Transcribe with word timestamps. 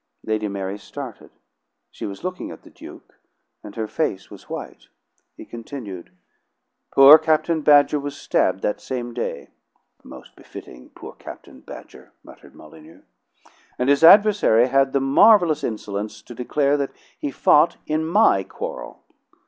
Lady 0.23 0.47
Mary 0.47 0.79
started; 0.79 1.29
she 1.91 2.07
was 2.07 2.23
looking 2.23 2.49
at 2.49 2.63
the 2.63 2.71
Duke, 2.71 3.19
and 3.63 3.75
her 3.75 3.87
face 3.87 4.31
was 4.31 4.49
white. 4.49 4.87
He 5.37 5.45
continued: 5.45 6.09
"Poor 6.91 7.19
Captain 7.19 7.61
Badger 7.61 7.99
was 7.99 8.17
stabbed 8.17 8.61
that 8.63 8.81
same 8.81 9.13
day." 9.13 9.49
"Most 10.03 10.35
befitting 10.35 10.89
poor 10.95 11.13
Captain 11.13 11.59
Badger," 11.59 12.13
muttered 12.23 12.55
Molyneux." 12.55 13.03
And 13.77 13.89
his 13.89 14.03
adversary 14.03 14.69
had 14.69 14.91
the 14.93 14.99
marvelous 14.99 15.63
insolence 15.63 16.23
to 16.23 16.33
declare 16.33 16.77
that 16.77 16.93
he 17.19 17.29
fought 17.29 17.77
in 17.85 18.03
my 18.03 18.41
quarrel! 18.41 19.03